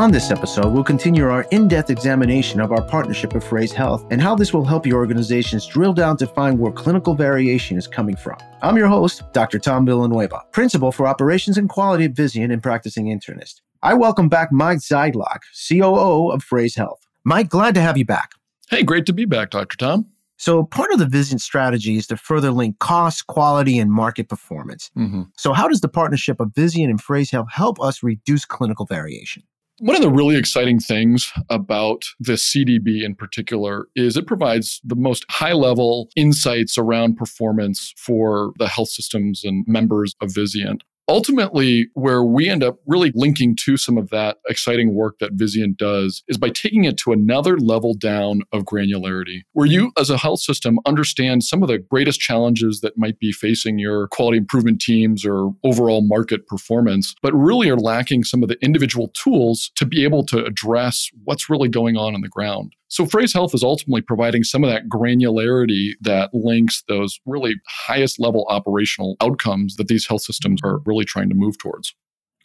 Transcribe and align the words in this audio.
On 0.00 0.10
this 0.10 0.30
episode, 0.30 0.72
we'll 0.72 0.82
continue 0.82 1.28
our 1.28 1.42
in 1.50 1.68
depth 1.68 1.90
examination 1.90 2.58
of 2.58 2.72
our 2.72 2.80
partnership 2.80 3.34
with 3.34 3.44
Phrase 3.44 3.70
Health 3.70 4.06
and 4.10 4.18
how 4.18 4.34
this 4.34 4.50
will 4.50 4.64
help 4.64 4.86
your 4.86 4.96
organizations 4.96 5.66
drill 5.66 5.92
down 5.92 6.16
to 6.16 6.26
find 6.26 6.58
where 6.58 6.72
clinical 6.72 7.14
variation 7.14 7.76
is 7.76 7.86
coming 7.86 8.16
from. 8.16 8.38
I'm 8.62 8.78
your 8.78 8.86
host, 8.86 9.30
Dr. 9.34 9.58
Tom 9.58 9.84
Villanueva, 9.84 10.40
Principal 10.52 10.90
for 10.90 11.06
Operations 11.06 11.58
and 11.58 11.68
Quality 11.68 12.04
at 12.06 12.14
Vizient 12.14 12.50
and 12.50 12.62
practicing 12.62 13.08
internist. 13.08 13.60
I 13.82 13.92
welcome 13.92 14.30
back 14.30 14.50
Mike 14.50 14.78
Zeidlhack, 14.78 15.40
COO 15.68 16.30
of 16.30 16.42
Phrase 16.42 16.76
Health. 16.76 17.06
Mike, 17.24 17.50
glad 17.50 17.74
to 17.74 17.82
have 17.82 17.98
you 17.98 18.06
back. 18.06 18.30
Hey, 18.70 18.82
great 18.82 19.04
to 19.04 19.12
be 19.12 19.26
back, 19.26 19.50
Dr. 19.50 19.76
Tom. 19.76 20.06
So, 20.38 20.64
part 20.64 20.90
of 20.92 20.98
the 20.98 21.04
Vizient 21.04 21.42
strategy 21.42 21.98
is 21.98 22.06
to 22.06 22.16
further 22.16 22.52
link 22.52 22.78
cost, 22.78 23.26
quality, 23.26 23.78
and 23.78 23.92
market 23.92 24.30
performance. 24.30 24.90
Mm-hmm. 24.96 25.24
So, 25.36 25.52
how 25.52 25.68
does 25.68 25.82
the 25.82 25.88
partnership 25.88 26.40
of 26.40 26.54
Vizient 26.54 26.88
and 26.88 26.98
Phrase 26.98 27.30
Health 27.30 27.48
help 27.52 27.78
us 27.82 28.02
reduce 28.02 28.46
clinical 28.46 28.86
variation? 28.86 29.42
One 29.82 29.96
of 29.96 30.02
the 30.02 30.10
really 30.10 30.36
exciting 30.36 30.78
things 30.78 31.32
about 31.48 32.04
the 32.18 32.34
CDB 32.34 33.02
in 33.02 33.14
particular 33.14 33.88
is 33.96 34.14
it 34.14 34.26
provides 34.26 34.78
the 34.84 34.94
most 34.94 35.24
high 35.30 35.54
level 35.54 36.10
insights 36.16 36.76
around 36.76 37.16
performance 37.16 37.94
for 37.96 38.52
the 38.58 38.68
health 38.68 38.90
systems 38.90 39.42
and 39.42 39.64
members 39.66 40.14
of 40.20 40.28
Vizient 40.28 40.82
ultimately 41.10 41.88
where 41.94 42.22
we 42.22 42.48
end 42.48 42.62
up 42.62 42.78
really 42.86 43.10
linking 43.16 43.56
to 43.64 43.76
some 43.76 43.98
of 43.98 44.10
that 44.10 44.38
exciting 44.48 44.94
work 44.94 45.18
that 45.18 45.36
Vizient 45.36 45.76
does 45.76 46.22
is 46.28 46.38
by 46.38 46.50
taking 46.50 46.84
it 46.84 46.96
to 46.98 47.10
another 47.12 47.58
level 47.58 47.94
down 47.94 48.42
of 48.52 48.62
granularity 48.62 49.40
where 49.52 49.66
you 49.66 49.90
as 49.98 50.08
a 50.08 50.16
health 50.16 50.38
system 50.38 50.78
understand 50.86 51.42
some 51.42 51.62
of 51.64 51.68
the 51.68 51.78
greatest 51.78 52.20
challenges 52.20 52.80
that 52.80 52.96
might 52.96 53.18
be 53.18 53.32
facing 53.32 53.76
your 53.76 54.06
quality 54.08 54.38
improvement 54.38 54.80
teams 54.80 55.26
or 55.26 55.50
overall 55.64 56.00
market 56.00 56.46
performance 56.46 57.16
but 57.22 57.34
really 57.34 57.68
are 57.68 57.76
lacking 57.76 58.22
some 58.22 58.44
of 58.44 58.48
the 58.48 58.56
individual 58.62 59.08
tools 59.08 59.72
to 59.74 59.84
be 59.84 60.04
able 60.04 60.24
to 60.24 60.44
address 60.44 61.10
what's 61.24 61.50
really 61.50 61.68
going 61.68 61.96
on 61.96 62.14
on 62.14 62.20
the 62.20 62.28
ground 62.28 62.76
so 62.90 63.06
Phrase 63.06 63.32
Health 63.32 63.54
is 63.54 63.62
ultimately 63.62 64.02
providing 64.02 64.42
some 64.42 64.64
of 64.64 64.70
that 64.70 64.88
granularity 64.88 65.92
that 66.00 66.30
links 66.34 66.82
those 66.88 67.20
really 67.24 67.54
highest 67.68 68.18
level 68.18 68.46
operational 68.48 69.16
outcomes 69.20 69.76
that 69.76 69.86
these 69.86 70.08
health 70.08 70.22
systems 70.22 70.60
are 70.64 70.80
really 70.84 71.04
trying 71.04 71.28
to 71.28 71.36
move 71.36 71.56
towards. 71.56 71.94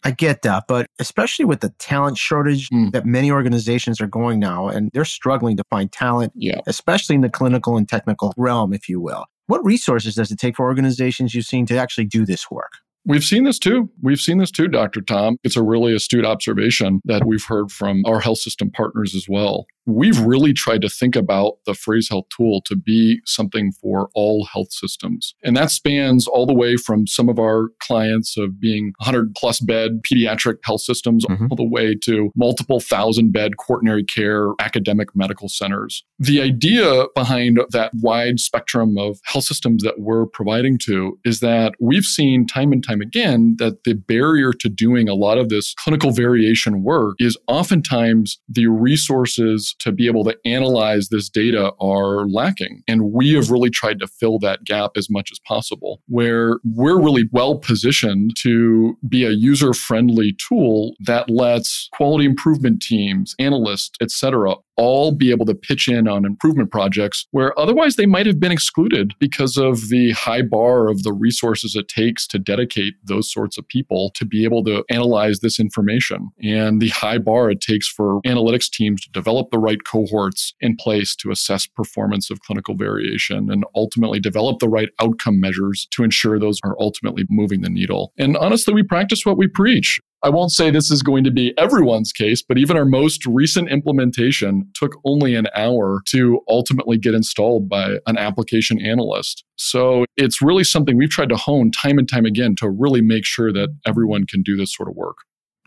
I 0.04 0.12
get 0.12 0.42
that, 0.42 0.64
but 0.68 0.86
especially 1.00 1.44
with 1.44 1.60
the 1.60 1.70
talent 1.80 2.16
shortage 2.16 2.68
mm. 2.70 2.92
that 2.92 3.04
many 3.04 3.28
organizations 3.28 4.00
are 4.00 4.06
going 4.06 4.38
now, 4.38 4.68
and 4.68 4.88
they're 4.94 5.04
struggling 5.04 5.56
to 5.56 5.64
find 5.68 5.90
talent, 5.90 6.32
yeah. 6.36 6.60
especially 6.68 7.16
in 7.16 7.22
the 7.22 7.28
clinical 7.28 7.76
and 7.76 7.88
technical 7.88 8.32
realm, 8.36 8.72
if 8.72 8.88
you 8.88 9.00
will. 9.00 9.24
What 9.48 9.64
resources 9.64 10.14
does 10.14 10.30
it 10.30 10.38
take 10.38 10.54
for 10.54 10.66
organizations 10.66 11.34
you've 11.34 11.46
seen 11.46 11.66
to 11.66 11.76
actually 11.76 12.04
do 12.04 12.24
this 12.24 12.48
work? 12.52 12.74
We've 13.04 13.24
seen 13.24 13.44
this 13.44 13.58
too. 13.58 13.90
We've 14.00 14.20
seen 14.20 14.38
this 14.38 14.52
too, 14.52 14.68
Dr. 14.68 15.00
Tom. 15.00 15.38
It's 15.42 15.56
a 15.56 15.62
really 15.62 15.92
astute 15.92 16.24
observation 16.24 17.00
that 17.04 17.24
we've 17.24 17.44
heard 17.44 17.72
from 17.72 18.04
our 18.06 18.20
health 18.20 18.38
system 18.38 18.70
partners 18.70 19.14
as 19.16 19.28
well 19.28 19.66
we've 19.86 20.18
really 20.20 20.52
tried 20.52 20.82
to 20.82 20.88
think 20.88 21.16
about 21.16 21.54
the 21.64 21.74
phrase 21.74 22.08
health 22.08 22.26
tool 22.36 22.60
to 22.66 22.76
be 22.76 23.20
something 23.24 23.72
for 23.72 24.10
all 24.14 24.44
health 24.44 24.72
systems. 24.72 25.34
And 25.42 25.56
that 25.56 25.70
spans 25.70 26.26
all 26.26 26.46
the 26.46 26.54
way 26.54 26.76
from 26.76 27.06
some 27.06 27.28
of 27.28 27.38
our 27.38 27.68
clients 27.80 28.36
of 28.36 28.60
being 28.60 28.92
100 28.98 29.34
plus 29.36 29.60
bed 29.60 30.00
pediatric 30.02 30.56
health 30.64 30.80
systems, 30.80 31.24
mm-hmm. 31.24 31.46
all 31.50 31.56
the 31.56 31.64
way 31.64 31.94
to 32.02 32.30
multiple 32.34 32.80
thousand 32.80 33.32
bed 33.32 33.56
quaternary 33.56 34.04
care 34.04 34.48
academic 34.60 35.14
medical 35.14 35.48
centers. 35.48 36.04
The 36.18 36.40
idea 36.40 37.06
behind 37.14 37.60
that 37.70 37.92
wide 37.94 38.40
spectrum 38.40 38.98
of 38.98 39.20
health 39.24 39.44
systems 39.44 39.82
that 39.84 40.00
we're 40.00 40.26
providing 40.26 40.78
to 40.84 41.18
is 41.24 41.40
that 41.40 41.74
we've 41.80 42.04
seen 42.04 42.46
time 42.46 42.72
and 42.72 42.84
time 42.84 43.00
again 43.00 43.56
that 43.58 43.84
the 43.84 43.94
barrier 43.94 44.52
to 44.52 44.68
doing 44.68 45.08
a 45.08 45.14
lot 45.14 45.38
of 45.38 45.48
this 45.48 45.74
clinical 45.74 46.10
variation 46.10 46.82
work 46.82 47.16
is 47.18 47.36
oftentimes 47.46 48.40
the 48.48 48.66
resources 48.66 49.75
to 49.80 49.92
be 49.92 50.06
able 50.06 50.24
to 50.24 50.36
analyze 50.44 51.08
this 51.08 51.28
data 51.28 51.72
are 51.80 52.26
lacking. 52.26 52.82
And 52.88 53.12
we 53.12 53.34
have 53.34 53.50
really 53.50 53.70
tried 53.70 54.00
to 54.00 54.06
fill 54.06 54.38
that 54.40 54.64
gap 54.64 54.92
as 54.96 55.08
much 55.10 55.30
as 55.30 55.38
possible, 55.40 56.02
where 56.06 56.58
we're 56.64 57.00
really 57.00 57.28
well 57.32 57.58
positioned 57.58 58.32
to 58.38 58.96
be 59.08 59.24
a 59.24 59.30
user 59.30 59.72
friendly 59.72 60.36
tool 60.48 60.94
that 61.00 61.28
lets 61.30 61.88
quality 61.92 62.24
improvement 62.24 62.82
teams, 62.82 63.34
analysts, 63.38 63.92
et 64.00 64.10
cetera, 64.10 64.54
all 64.76 65.12
be 65.12 65.30
able 65.30 65.46
to 65.46 65.54
pitch 65.54 65.88
in 65.88 66.06
on 66.06 66.24
improvement 66.24 66.70
projects 66.70 67.26
where 67.30 67.58
otherwise 67.58 67.96
they 67.96 68.06
might 68.06 68.26
have 68.26 68.38
been 68.38 68.52
excluded 68.52 69.12
because 69.18 69.56
of 69.56 69.88
the 69.88 70.12
high 70.12 70.42
bar 70.42 70.88
of 70.88 71.02
the 71.02 71.12
resources 71.12 71.74
it 71.74 71.88
takes 71.88 72.26
to 72.26 72.38
dedicate 72.38 72.94
those 73.04 73.32
sorts 73.32 73.58
of 73.58 73.66
people 73.68 74.10
to 74.14 74.24
be 74.24 74.44
able 74.44 74.62
to 74.64 74.84
analyze 74.90 75.40
this 75.40 75.58
information 75.58 76.30
and 76.42 76.80
the 76.80 76.88
high 76.88 77.18
bar 77.18 77.50
it 77.50 77.60
takes 77.60 77.88
for 77.88 78.20
analytics 78.22 78.70
teams 78.70 79.00
to 79.00 79.10
develop 79.10 79.50
the 79.50 79.58
right 79.58 79.84
cohorts 79.84 80.54
in 80.60 80.76
place 80.76 81.16
to 81.16 81.30
assess 81.30 81.66
performance 81.66 82.30
of 82.30 82.40
clinical 82.40 82.74
variation 82.74 83.50
and 83.50 83.64
ultimately 83.74 84.20
develop 84.20 84.58
the 84.58 84.68
right 84.68 84.90
outcome 85.00 85.40
measures 85.40 85.86
to 85.90 86.02
ensure 86.02 86.38
those 86.38 86.60
are 86.64 86.76
ultimately 86.80 87.24
moving 87.30 87.62
the 87.62 87.70
needle. 87.70 88.12
And 88.18 88.36
honestly, 88.36 88.74
we 88.74 88.82
practice 88.82 89.24
what 89.24 89.38
we 89.38 89.46
preach. 89.46 90.00
I 90.26 90.28
won't 90.28 90.50
say 90.50 90.72
this 90.72 90.90
is 90.90 91.04
going 91.04 91.22
to 91.22 91.30
be 91.30 91.56
everyone's 91.56 92.12
case, 92.12 92.42
but 92.42 92.58
even 92.58 92.76
our 92.76 92.84
most 92.84 93.24
recent 93.26 93.70
implementation 93.70 94.68
took 94.74 94.96
only 95.04 95.36
an 95.36 95.46
hour 95.54 96.02
to 96.06 96.40
ultimately 96.48 96.98
get 96.98 97.14
installed 97.14 97.68
by 97.68 97.98
an 98.08 98.18
application 98.18 98.80
analyst. 98.80 99.44
So 99.54 100.04
it's 100.16 100.42
really 100.42 100.64
something 100.64 100.96
we've 100.98 101.10
tried 101.10 101.28
to 101.28 101.36
hone 101.36 101.70
time 101.70 101.96
and 101.96 102.08
time 102.08 102.24
again 102.24 102.56
to 102.56 102.68
really 102.68 103.02
make 103.02 103.24
sure 103.24 103.52
that 103.52 103.68
everyone 103.86 104.26
can 104.26 104.42
do 104.42 104.56
this 104.56 104.74
sort 104.74 104.88
of 104.88 104.96
work. 104.96 105.18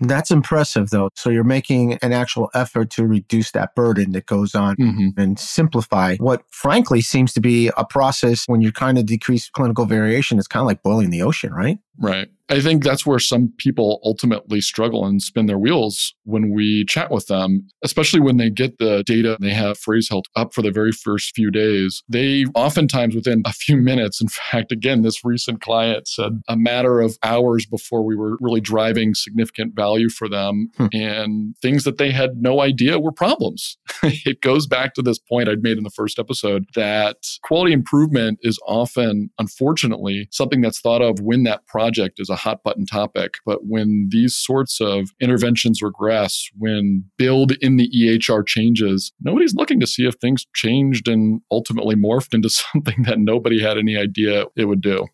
That's 0.01 0.29
impressive, 0.29 0.89
though. 0.89 1.09
So 1.15 1.29
you're 1.29 1.45
making 1.45 1.93
an 2.01 2.11
actual 2.11 2.49
effort 2.53 2.89
to 2.91 3.07
reduce 3.07 3.51
that 3.51 3.75
burden 3.75 4.11
that 4.11 4.25
goes 4.25 4.55
on 4.55 4.75
mm-hmm. 4.75 5.17
and 5.17 5.39
simplify 5.39 6.17
what, 6.17 6.43
frankly, 6.51 6.99
seems 6.99 7.31
to 7.31 7.39
be 7.39 7.71
a 7.77 7.85
process 7.85 8.43
when 8.47 8.59
you're 8.59 8.73
kind 8.73 8.97
of 8.97 9.05
decrease 9.05 9.49
clinical 9.49 9.85
variation. 9.85 10.37
It's 10.37 10.47
kind 10.47 10.61
of 10.61 10.67
like 10.67 10.83
boiling 10.83 11.11
the 11.11 11.21
ocean, 11.21 11.53
right? 11.53 11.79
Right. 11.97 12.29
I 12.49 12.61
think 12.61 12.83
that's 12.83 13.05
where 13.05 13.19
some 13.19 13.53
people 13.57 13.99
ultimately 14.03 14.61
struggle 14.61 15.05
and 15.05 15.21
spin 15.21 15.45
their 15.45 15.59
wheels 15.59 16.13
when 16.23 16.53
we 16.53 16.85
chat 16.85 17.11
with 17.11 17.27
them, 17.27 17.67
especially 17.83 18.19
when 18.19 18.37
they 18.37 18.49
get 18.49 18.77
the 18.77 19.03
data 19.05 19.35
and 19.35 19.47
they 19.47 19.53
have 19.53 19.77
phrase 19.77 20.09
health 20.09 20.25
up 20.35 20.53
for 20.53 20.61
the 20.61 20.71
very 20.71 20.91
first 20.91 21.35
few 21.35 21.51
days. 21.51 22.03
They 22.09 22.45
oftentimes 22.55 23.15
within 23.15 23.43
a 23.45 23.53
few 23.53 23.77
minutes, 23.77 24.21
in 24.21 24.27
fact, 24.51 24.71
again, 24.71 25.01
this 25.01 25.23
recent 25.23 25.61
client 25.61 26.07
said 26.07 26.41
a 26.47 26.57
matter 26.57 27.01
of 27.01 27.17
hours 27.23 27.65
before 27.65 28.03
we 28.03 28.15
were 28.15 28.37
really 28.39 28.61
driving 28.61 29.13
significant 29.13 29.75
value 29.75 30.09
for 30.09 30.27
them 30.27 30.69
hmm. 30.77 30.87
and 30.93 31.55
things 31.61 31.83
that 31.83 31.97
they 31.97 32.11
had 32.11 32.37
no 32.37 32.61
idea 32.61 32.99
were 32.99 33.11
problems. 33.11 33.77
it 34.03 34.41
goes 34.41 34.67
back 34.67 34.93
to 34.93 35.01
this 35.01 35.19
point 35.19 35.49
I'd 35.49 35.63
made 35.63 35.77
in 35.77 35.83
the 35.83 35.89
first 35.89 36.19
episode 36.19 36.65
that 36.75 37.17
quality 37.43 37.73
improvement 37.73 38.39
is 38.41 38.59
often, 38.67 39.29
unfortunately, 39.37 40.27
something 40.31 40.61
that's 40.61 40.79
thought 40.79 41.01
of 41.01 41.19
when 41.21 41.43
that 41.43 41.65
project 41.67 42.09
project 42.09 42.19
is 42.19 42.29
a 42.29 42.35
hot 42.39 42.63
button 42.63 42.85
topic. 42.85 43.35
But 43.45 43.65
when 43.65 44.07
these 44.11 44.35
sorts 44.35 44.81
of 44.81 45.09
interventions 45.19 45.81
regress, 45.81 46.49
when 46.57 47.05
build 47.17 47.53
in 47.61 47.77
the 47.77 47.89
EHR 47.89 48.45
changes, 48.45 49.11
nobody's 49.21 49.55
looking 49.55 49.79
to 49.79 49.87
see 49.87 50.07
if 50.07 50.15
things 50.15 50.45
changed 50.55 51.07
and 51.07 51.41
ultimately 51.51 51.95
morphed 51.95 52.33
into 52.33 52.49
something 52.73 53.03
that 53.03 53.19
nobody 53.19 53.61
had 53.61 53.77
any 53.77 53.97
idea 53.97 54.45
it 54.55 54.65
would 54.65 54.81
do. 54.81 55.07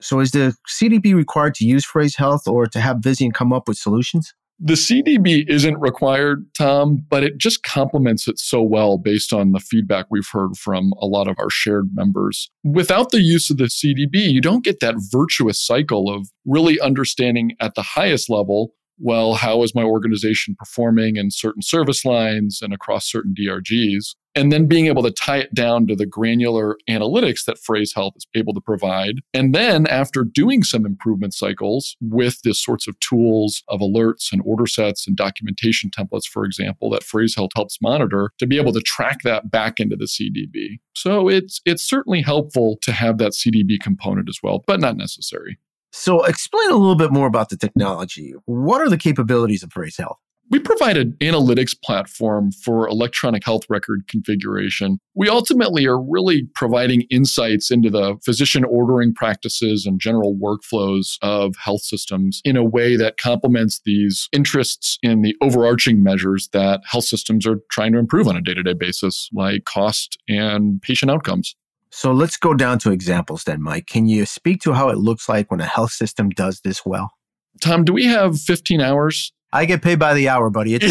So, 0.00 0.20
is 0.20 0.30
the 0.30 0.54
CDB 0.68 1.14
required 1.14 1.54
to 1.56 1.64
use 1.64 1.84
Phrase 1.84 2.14
Health 2.14 2.46
or 2.46 2.66
to 2.66 2.80
have 2.80 2.98
Vizient 2.98 3.34
come 3.34 3.52
up 3.52 3.66
with 3.66 3.76
solutions? 3.76 4.32
The 4.60 4.74
CDB 4.74 5.48
isn't 5.48 5.78
required, 5.78 6.44
Tom, 6.56 7.04
but 7.08 7.22
it 7.22 7.38
just 7.38 7.62
complements 7.62 8.26
it 8.26 8.40
so 8.40 8.60
well 8.60 8.98
based 8.98 9.32
on 9.32 9.52
the 9.52 9.60
feedback 9.60 10.06
we've 10.10 10.28
heard 10.32 10.56
from 10.56 10.92
a 11.00 11.06
lot 11.06 11.28
of 11.28 11.36
our 11.38 11.48
shared 11.48 11.90
members. 11.94 12.50
Without 12.64 13.10
the 13.10 13.20
use 13.20 13.50
of 13.50 13.58
the 13.58 13.64
CDB, 13.66 14.32
you 14.32 14.40
don't 14.40 14.64
get 14.64 14.80
that 14.80 14.96
virtuous 15.12 15.64
cycle 15.64 16.12
of 16.12 16.28
really 16.44 16.80
understanding 16.80 17.52
at 17.60 17.76
the 17.76 17.82
highest 17.82 18.28
level 18.28 18.74
well, 18.98 19.34
how 19.34 19.62
is 19.62 19.74
my 19.74 19.82
organization 19.82 20.56
performing 20.58 21.16
in 21.16 21.30
certain 21.30 21.62
service 21.62 22.04
lines 22.04 22.60
and 22.62 22.72
across 22.72 23.10
certain 23.10 23.34
DRGs? 23.38 24.14
and 24.38 24.52
then 24.52 24.66
being 24.66 24.86
able 24.86 25.02
to 25.02 25.10
tie 25.10 25.38
it 25.38 25.52
down 25.52 25.86
to 25.88 25.96
the 25.96 26.06
granular 26.06 26.76
analytics 26.88 27.44
that 27.44 27.58
Phrase 27.58 27.92
Health 27.92 28.14
is 28.16 28.26
able 28.36 28.54
to 28.54 28.60
provide. 28.60 29.16
And 29.34 29.52
then 29.52 29.86
after 29.88 30.22
doing 30.22 30.62
some 30.62 30.86
improvement 30.86 31.34
cycles 31.34 31.96
with 32.00 32.40
this 32.42 32.62
sorts 32.62 32.86
of 32.86 32.98
tools 33.00 33.64
of 33.66 33.80
alerts 33.80 34.30
and 34.30 34.40
order 34.44 34.68
sets 34.68 35.08
and 35.08 35.16
documentation 35.16 35.90
templates, 35.90 36.26
for 36.26 36.44
example, 36.44 36.88
that 36.90 37.02
Phrase 37.02 37.34
Health 37.34 37.50
helps 37.56 37.82
monitor 37.82 38.30
to 38.38 38.46
be 38.46 38.58
able 38.58 38.72
to 38.74 38.80
track 38.80 39.22
that 39.24 39.50
back 39.50 39.80
into 39.80 39.96
the 39.96 40.04
CDB. 40.04 40.78
So 40.94 41.28
it's 41.28 41.60
it's 41.64 41.82
certainly 41.82 42.22
helpful 42.22 42.78
to 42.82 42.92
have 42.92 43.18
that 43.18 43.32
CDB 43.32 43.80
component 43.82 44.28
as 44.28 44.38
well, 44.40 44.62
but 44.68 44.80
not 44.80 44.96
necessary. 44.96 45.58
So 45.92 46.24
explain 46.24 46.70
a 46.70 46.76
little 46.76 46.96
bit 46.96 47.12
more 47.12 47.26
about 47.26 47.48
the 47.48 47.56
technology. 47.56 48.34
What 48.44 48.80
are 48.80 48.88
the 48.88 48.98
capabilities 48.98 49.62
of 49.62 49.72
Phrase 49.72 49.96
Health? 49.96 50.18
We 50.50 50.58
provide 50.58 50.96
an 50.96 51.14
analytics 51.20 51.76
platform 51.78 52.52
for 52.52 52.88
electronic 52.88 53.44
health 53.44 53.64
record 53.68 54.08
configuration. 54.08 54.98
We 55.14 55.28
ultimately 55.28 55.84
are 55.86 56.00
really 56.00 56.48
providing 56.54 57.02
insights 57.10 57.70
into 57.70 57.90
the 57.90 58.16
physician 58.24 58.64
ordering 58.64 59.12
practices 59.12 59.84
and 59.84 60.00
general 60.00 60.36
workflows 60.36 61.18
of 61.20 61.54
health 61.56 61.82
systems 61.82 62.40
in 62.46 62.56
a 62.56 62.64
way 62.64 62.96
that 62.96 63.18
complements 63.18 63.82
these 63.84 64.28
interests 64.32 64.98
in 65.02 65.20
the 65.20 65.36
overarching 65.42 66.02
measures 66.02 66.48
that 66.54 66.80
health 66.86 67.04
systems 67.04 67.46
are 67.46 67.60
trying 67.70 67.92
to 67.92 67.98
improve 67.98 68.26
on 68.26 68.36
a 68.36 68.40
day 68.40 68.54
to 68.54 68.62
day 68.62 68.72
basis, 68.72 69.28
like 69.34 69.64
cost 69.64 70.16
and 70.28 70.80
patient 70.80 71.10
outcomes. 71.10 71.54
So 71.90 72.12
let's 72.12 72.36
go 72.36 72.54
down 72.54 72.78
to 72.80 72.90
examples 72.90 73.44
then, 73.44 73.62
Mike. 73.62 73.86
Can 73.86 74.06
you 74.08 74.26
speak 74.26 74.60
to 74.62 74.72
how 74.72 74.88
it 74.88 74.98
looks 74.98 75.28
like 75.28 75.50
when 75.50 75.60
a 75.60 75.66
health 75.66 75.92
system 75.92 76.30
does 76.30 76.60
this 76.60 76.84
well? 76.84 77.12
Tom, 77.60 77.84
do 77.84 77.92
we 77.92 78.04
have 78.06 78.38
15 78.40 78.80
hours? 78.80 79.32
I 79.52 79.64
get 79.64 79.82
paid 79.82 79.98
by 79.98 80.14
the 80.14 80.28
hour, 80.28 80.50
buddy. 80.50 80.78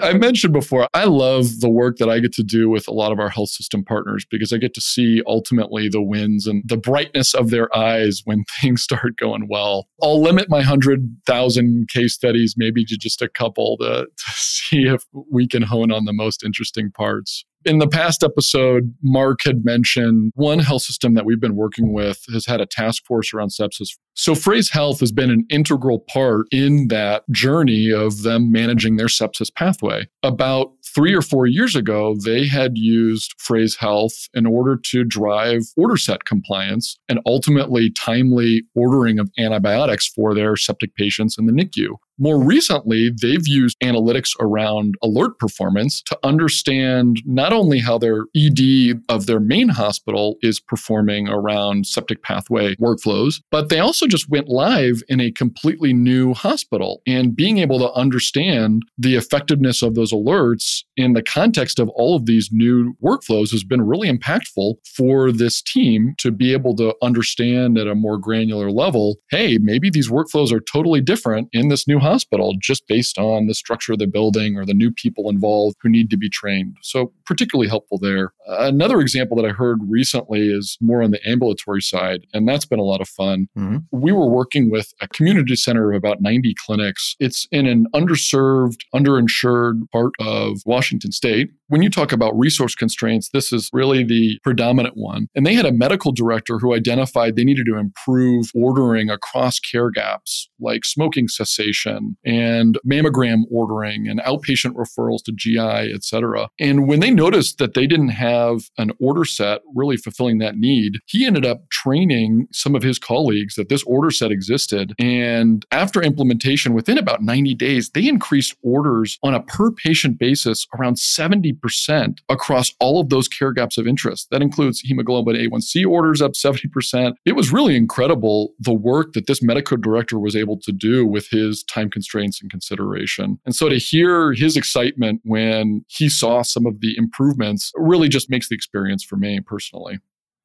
I 0.00 0.14
mentioned 0.14 0.52
before, 0.52 0.88
I 0.94 1.04
love 1.04 1.60
the 1.60 1.68
work 1.68 1.98
that 1.98 2.08
I 2.08 2.18
get 2.18 2.32
to 2.34 2.42
do 2.42 2.68
with 2.68 2.88
a 2.88 2.92
lot 2.92 3.12
of 3.12 3.20
our 3.20 3.28
health 3.28 3.50
system 3.50 3.84
partners 3.84 4.24
because 4.28 4.52
I 4.52 4.56
get 4.56 4.74
to 4.74 4.80
see 4.80 5.22
ultimately 5.26 5.88
the 5.88 6.02
wins 6.02 6.46
and 6.46 6.64
the 6.66 6.76
brightness 6.76 7.34
of 7.34 7.50
their 7.50 7.74
eyes 7.76 8.22
when 8.24 8.44
things 8.60 8.82
start 8.82 9.16
going 9.16 9.46
well. 9.48 9.88
I'll 10.02 10.20
limit 10.20 10.48
my 10.48 10.58
100,000 10.58 11.88
case 11.88 12.14
studies 12.14 12.54
maybe 12.56 12.84
to 12.86 12.96
just 12.96 13.22
a 13.22 13.28
couple 13.28 13.76
to, 13.78 14.06
to 14.16 14.32
see 14.34 14.86
if 14.86 15.04
we 15.30 15.46
can 15.46 15.62
hone 15.62 15.92
on 15.92 16.04
the 16.04 16.12
most 16.12 16.42
interesting 16.42 16.90
parts. 16.90 17.44
In 17.64 17.78
the 17.78 17.88
past 17.88 18.24
episode, 18.24 18.92
Mark 19.02 19.40
had 19.44 19.64
mentioned 19.64 20.32
one 20.34 20.58
health 20.58 20.82
system 20.82 21.14
that 21.14 21.24
we've 21.24 21.40
been 21.40 21.54
working 21.54 21.92
with 21.92 22.24
has 22.32 22.46
had 22.46 22.60
a 22.60 22.66
task 22.66 23.04
force 23.06 23.32
around 23.32 23.50
sepsis. 23.50 23.88
So, 24.14 24.34
Phrase 24.34 24.70
Health 24.70 25.00
has 25.00 25.12
been 25.12 25.30
an 25.30 25.46
integral 25.48 26.00
part 26.00 26.46
in 26.50 26.88
that 26.88 27.22
journey 27.30 27.90
of 27.90 28.22
them 28.22 28.50
managing 28.50 28.96
their 28.96 29.06
sepsis 29.06 29.52
pathway. 29.54 30.06
About 30.22 30.72
three 30.94 31.14
or 31.14 31.22
four 31.22 31.46
years 31.46 31.76
ago, 31.76 32.16
they 32.24 32.46
had 32.46 32.76
used 32.76 33.32
Phrase 33.38 33.76
Health 33.76 34.28
in 34.34 34.44
order 34.44 34.76
to 34.90 35.04
drive 35.04 35.62
order 35.76 35.96
set 35.96 36.24
compliance 36.24 36.98
and 37.08 37.20
ultimately 37.26 37.90
timely 37.90 38.64
ordering 38.74 39.18
of 39.18 39.30
antibiotics 39.38 40.08
for 40.08 40.34
their 40.34 40.56
septic 40.56 40.94
patients 40.94 41.36
in 41.38 41.46
the 41.46 41.52
NICU. 41.52 41.96
More 42.18 42.42
recently, 42.42 43.10
they've 43.10 43.46
used 43.46 43.78
analytics 43.80 44.30
around 44.40 44.94
alert 45.02 45.38
performance 45.38 46.02
to 46.02 46.18
understand 46.22 47.22
not 47.24 47.52
only 47.52 47.80
how 47.80 47.98
their 47.98 48.26
ED 48.36 49.00
of 49.08 49.26
their 49.26 49.40
main 49.40 49.68
hospital 49.68 50.36
is 50.42 50.60
performing 50.60 51.28
around 51.28 51.86
septic 51.86 52.22
pathway 52.22 52.74
workflows, 52.76 53.40
but 53.50 53.68
they 53.68 53.78
also 53.78 54.06
just 54.06 54.28
went 54.28 54.48
live 54.48 55.02
in 55.08 55.20
a 55.20 55.32
completely 55.32 55.92
new 55.92 56.34
hospital. 56.34 57.02
And 57.06 57.34
being 57.34 57.58
able 57.58 57.78
to 57.78 57.92
understand 57.92 58.82
the 58.98 59.16
effectiveness 59.16 59.82
of 59.82 59.94
those 59.94 60.12
alerts 60.12 60.82
in 60.96 61.14
the 61.14 61.22
context 61.22 61.78
of 61.78 61.88
all 61.90 62.14
of 62.14 62.26
these 62.26 62.50
new 62.52 62.94
workflows 63.02 63.50
has 63.50 63.64
been 63.64 63.82
really 63.82 64.10
impactful 64.10 64.74
for 64.96 65.32
this 65.32 65.62
team 65.62 66.14
to 66.18 66.30
be 66.30 66.52
able 66.52 66.76
to 66.76 66.94
understand 67.02 67.78
at 67.78 67.86
a 67.86 67.94
more 67.94 68.18
granular 68.18 68.70
level 68.70 69.16
hey, 69.30 69.58
maybe 69.60 69.90
these 69.90 70.10
workflows 70.10 70.52
are 70.52 70.60
totally 70.60 71.00
different 71.00 71.48
in 71.52 71.68
this 71.68 71.88
new 71.88 71.98
hospital 72.02 72.54
just 72.60 72.86
based 72.86 73.18
on 73.18 73.46
the 73.46 73.54
structure 73.54 73.92
of 73.92 73.98
the 73.98 74.06
building 74.06 74.56
or 74.56 74.64
the 74.64 74.74
new 74.74 74.90
people 74.90 75.28
involved 75.28 75.76
who 75.80 75.88
need 75.88 76.10
to 76.10 76.16
be 76.16 76.28
trained. 76.28 76.76
So, 76.82 77.12
particularly 77.24 77.68
helpful 77.68 77.98
there. 77.98 78.32
Another 78.46 79.00
example 79.00 79.36
that 79.36 79.46
I 79.46 79.50
heard 79.50 79.78
recently 79.88 80.48
is 80.48 80.76
more 80.80 81.02
on 81.02 81.10
the 81.10 81.28
ambulatory 81.28 81.80
side, 81.80 82.26
and 82.32 82.48
that's 82.48 82.66
been 82.66 82.78
a 82.78 82.84
lot 82.84 83.00
of 83.00 83.08
fun. 83.08 83.48
Mm-hmm. 83.56 83.78
We 83.92 84.12
were 84.12 84.28
working 84.28 84.70
with 84.70 84.92
a 85.00 85.08
community 85.08 85.56
center 85.56 85.90
of 85.90 85.96
about 85.96 86.20
90 86.20 86.54
clinics. 86.66 87.16
It's 87.20 87.46
in 87.50 87.66
an 87.66 87.86
underserved, 87.94 88.78
underinsured 88.94 89.90
part 89.90 90.12
of 90.20 90.58
Washington 90.66 91.12
state. 91.12 91.50
When 91.68 91.82
you 91.82 91.88
talk 91.88 92.12
about 92.12 92.38
resource 92.38 92.74
constraints, 92.74 93.30
this 93.32 93.52
is 93.52 93.70
really 93.72 94.04
the 94.04 94.38
predominant 94.42 94.96
one. 94.96 95.28
And 95.34 95.46
they 95.46 95.54
had 95.54 95.64
a 95.64 95.72
medical 95.72 96.12
director 96.12 96.58
who 96.58 96.74
identified 96.74 97.36
they 97.36 97.44
needed 97.44 97.66
to 97.66 97.78
improve 97.78 98.50
ordering 98.54 99.08
across 99.08 99.58
care 99.58 99.90
gaps 99.90 100.48
like 100.60 100.84
smoking 100.84 101.28
cessation 101.28 101.91
and 102.24 102.78
mammogram 102.88 103.42
ordering 103.50 104.08
and 104.08 104.20
outpatient 104.20 104.74
referrals 104.74 105.22
to 105.24 105.32
GI, 105.32 105.58
et 105.92 106.04
cetera. 106.04 106.48
And 106.58 106.86
when 106.86 107.00
they 107.00 107.10
noticed 107.10 107.58
that 107.58 107.74
they 107.74 107.86
didn't 107.86 108.08
have 108.08 108.70
an 108.78 108.92
order 109.00 109.24
set 109.24 109.60
really 109.74 109.96
fulfilling 109.96 110.38
that 110.38 110.56
need, 110.56 110.94
he 111.06 111.26
ended 111.26 111.46
up 111.46 111.68
training 111.70 112.46
some 112.52 112.74
of 112.74 112.82
his 112.82 112.98
colleagues 112.98 113.54
that 113.54 113.68
this 113.68 113.82
order 113.84 114.10
set 114.10 114.30
existed. 114.30 114.92
And 114.98 115.64
after 115.70 116.02
implementation, 116.02 116.74
within 116.74 116.98
about 116.98 117.22
90 117.22 117.54
days, 117.54 117.90
they 117.90 118.08
increased 118.08 118.54
orders 118.62 119.18
on 119.22 119.34
a 119.34 119.42
per 119.42 119.70
patient 119.70 120.18
basis 120.18 120.66
around 120.78 120.98
70 120.98 121.52
percent 121.54 122.20
across 122.28 122.72
all 122.80 123.00
of 123.00 123.08
those 123.08 123.28
care 123.28 123.52
gaps 123.52 123.78
of 123.78 123.86
interest. 123.86 124.28
That 124.30 124.42
includes 124.42 124.80
hemoglobin 124.80 125.36
A1C 125.36 125.86
orders 125.86 126.20
up 126.20 126.32
70%. 126.32 127.14
It 127.24 127.36
was 127.36 127.52
really 127.52 127.76
incredible 127.76 128.54
the 128.58 128.74
work 128.74 129.12
that 129.12 129.26
this 129.26 129.42
medical 129.42 129.76
director 129.76 130.18
was 130.18 130.36
able 130.36 130.58
to 130.60 130.72
do 130.72 131.06
with 131.06 131.28
his 131.30 131.62
time 131.64 131.81
constraints 131.90 132.40
and 132.40 132.50
consideration. 132.50 133.38
And 133.44 133.54
so 133.54 133.68
to 133.68 133.76
hear 133.76 134.32
his 134.32 134.56
excitement 134.56 135.20
when 135.24 135.84
he 135.88 136.08
saw 136.08 136.42
some 136.42 136.66
of 136.66 136.80
the 136.80 136.96
improvements 136.96 137.72
really 137.76 138.08
just 138.08 138.30
makes 138.30 138.48
the 138.48 138.54
experience 138.54 139.04
for 139.04 139.16
me 139.16 139.40
personally. 139.40 139.98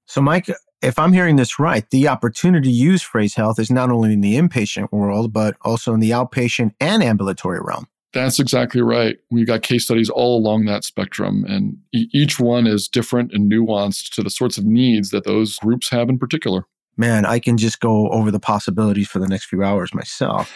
So, 0.06 0.22
Mike, 0.22 0.50
if 0.82 0.98
I'm 0.98 1.12
hearing 1.12 1.36
this 1.36 1.60
right, 1.60 1.88
the 1.90 2.08
opportunity 2.08 2.70
to 2.70 2.76
use 2.76 3.02
phrase 3.02 3.36
Health 3.36 3.60
is 3.60 3.70
not 3.70 3.90
only 3.90 4.14
in 4.14 4.22
the 4.22 4.36
inpatient 4.36 4.92
world, 4.92 5.34
but 5.34 5.58
also 5.62 5.94
in 5.94 6.00
the 6.00 6.12
outpatient 6.12 6.72
and 6.80 7.04
ambulatory 7.04 7.60
realm. 7.62 7.88
That's 8.14 8.40
exactly 8.40 8.82
right. 8.82 9.18
We've 9.30 9.46
got 9.46 9.64
case 9.64 9.84
studies 9.84 10.10
all 10.10 10.40
along 10.40 10.66
that 10.66 10.84
spectrum, 10.84 11.46
and 11.48 11.78
e- 11.94 12.08
each 12.14 12.40
one 12.40 12.66
is 12.66 12.88
different 12.88 13.34
and 13.34 13.52
nuanced 13.52 14.12
to 14.16 14.24
the 14.24 14.30
sorts 14.30 14.58
of 14.58 14.66
needs 14.66 15.10
that 15.10 15.26
those 15.26 15.58
groups 15.58 15.90
have 15.90 16.10
in 16.10 16.18
particular. 16.18 16.66
Man, 16.98 17.26
I 17.26 17.40
can 17.40 17.58
just 17.58 17.80
go 17.80 18.10
over 18.10 18.32
the 18.32 18.40
possibilities 18.40 19.08
for 19.08 19.20
the 19.20 19.28
next 19.28 19.46
few 19.46 19.64
hours 19.64 19.94
myself. 19.94 20.52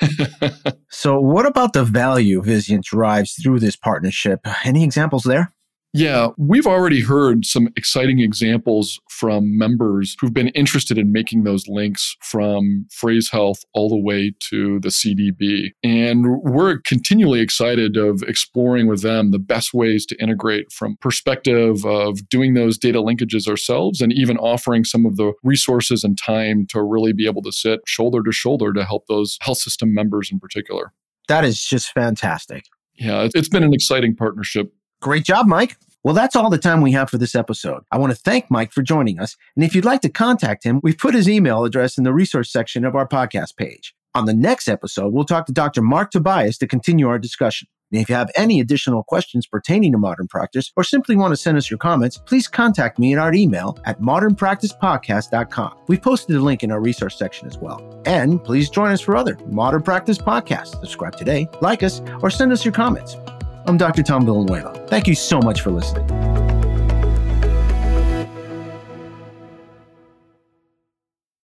so, 0.89 1.19
what 1.19 1.45
about 1.45 1.73
the 1.73 1.83
value 1.83 2.41
Vizient 2.41 2.83
drives 2.83 3.33
through 3.33 3.59
this 3.59 3.75
partnership? 3.75 4.39
Any 4.63 4.83
examples 4.83 5.23
there? 5.23 5.53
Yeah, 5.93 6.29
we've 6.37 6.67
already 6.67 7.01
heard 7.01 7.45
some 7.45 7.67
exciting 7.75 8.19
examples 8.19 8.99
from 9.09 9.57
members 9.57 10.15
who've 10.19 10.33
been 10.33 10.47
interested 10.49 10.97
in 10.97 11.11
making 11.11 11.43
those 11.43 11.67
links 11.67 12.15
from 12.21 12.85
phrase 12.89 13.29
Health 13.29 13.65
all 13.73 13.89
the 13.89 13.97
way 13.97 14.31
to 14.49 14.79
the 14.79 14.87
CDB. 14.87 15.71
And 15.83 16.41
we're 16.43 16.79
continually 16.79 17.41
excited 17.41 17.97
of 17.97 18.23
exploring 18.23 18.87
with 18.87 19.01
them 19.01 19.31
the 19.31 19.39
best 19.39 19.73
ways 19.73 20.05
to 20.05 20.21
integrate 20.21 20.71
from 20.71 20.95
perspective 21.01 21.85
of 21.85 22.29
doing 22.29 22.53
those 22.53 22.77
data 22.77 22.99
linkages 22.99 23.47
ourselves 23.47 23.99
and 23.99 24.13
even 24.13 24.37
offering 24.37 24.85
some 24.85 25.05
of 25.05 25.17
the 25.17 25.33
resources 25.43 26.05
and 26.05 26.17
time 26.17 26.65
to 26.69 26.81
really 26.81 27.11
be 27.11 27.25
able 27.25 27.41
to 27.41 27.51
sit 27.51 27.81
shoulder 27.85 28.23
to 28.23 28.31
shoulder 28.31 28.71
to 28.71 28.85
help 28.85 29.07
those 29.07 29.37
health 29.41 29.57
system 29.57 29.93
members 29.93 30.29
in 30.31 30.39
particular. 30.39 30.93
That 31.27 31.43
is 31.43 31.61
just 31.61 31.91
fantastic. 31.91 32.63
Yeah, 32.93 33.27
it's 33.33 33.49
been 33.49 33.63
an 33.63 33.73
exciting 33.73 34.15
partnership 34.15 34.71
Great 35.01 35.25
job, 35.25 35.47
Mike. 35.47 35.77
Well, 36.03 36.13
that's 36.13 36.35
all 36.35 36.49
the 36.49 36.57
time 36.57 36.81
we 36.81 36.91
have 36.93 37.09
for 37.09 37.17
this 37.17 37.35
episode. 37.35 37.83
I 37.91 37.97
want 37.97 38.11
to 38.11 38.17
thank 38.17 38.49
Mike 38.49 38.71
for 38.71 38.81
joining 38.81 39.19
us. 39.19 39.35
And 39.55 39.65
if 39.65 39.75
you'd 39.75 39.85
like 39.85 40.01
to 40.01 40.09
contact 40.09 40.63
him, 40.63 40.79
we've 40.81 40.97
put 40.97 41.13
his 41.13 41.29
email 41.29 41.63
address 41.63 41.97
in 41.97 42.03
the 42.03 42.13
resource 42.13 42.51
section 42.51 42.85
of 42.85 42.95
our 42.95 43.07
podcast 43.07 43.55
page. 43.55 43.93
On 44.13 44.25
the 44.25 44.33
next 44.33 44.67
episode, 44.67 45.13
we'll 45.13 45.25
talk 45.25 45.45
to 45.45 45.51
Dr. 45.53 45.81
Mark 45.81 46.11
Tobias 46.11 46.57
to 46.59 46.67
continue 46.67 47.07
our 47.07 47.19
discussion. 47.19 47.67
And 47.91 48.01
if 48.01 48.09
you 48.09 48.15
have 48.15 48.31
any 48.35 48.59
additional 48.59 49.03
questions 49.03 49.45
pertaining 49.47 49.91
to 49.91 49.97
modern 49.97 50.27
practice 50.27 50.71
or 50.75 50.83
simply 50.83 51.15
want 51.15 51.33
to 51.33 51.37
send 51.37 51.57
us 51.57 51.69
your 51.69 51.77
comments, 51.77 52.17
please 52.17 52.47
contact 52.47 52.97
me 52.97 53.13
at 53.13 53.19
our 53.19 53.33
email 53.33 53.77
at 53.85 54.01
modernpracticepodcast.com. 54.01 55.77
We've 55.87 56.01
posted 56.01 56.35
a 56.35 56.39
link 56.41 56.63
in 56.63 56.71
our 56.71 56.81
resource 56.81 57.17
section 57.17 57.47
as 57.47 57.57
well. 57.57 58.01
And 58.05 58.43
please 58.43 58.69
join 58.69 58.91
us 58.91 59.01
for 59.01 59.15
other 59.15 59.37
Modern 59.47 59.81
Practice 59.81 60.17
podcasts. 60.17 60.79
Subscribe 60.79 61.15
today, 61.15 61.47
like 61.61 61.83
us, 61.83 62.01
or 62.21 62.29
send 62.29 62.51
us 62.51 62.63
your 62.63 62.73
comments. 62.73 63.17
I'm 63.65 63.77
Dr. 63.77 64.03
Tom 64.03 64.25
Villanueva. 64.25 64.73
Thank 64.87 65.07
you 65.07 65.15
so 65.15 65.39
much 65.39 65.61
for 65.61 65.71
listening. 65.71 66.40